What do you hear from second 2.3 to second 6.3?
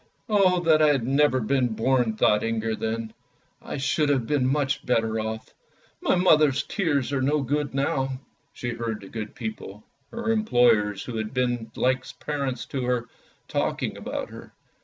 Inger then." I should have been much better off. My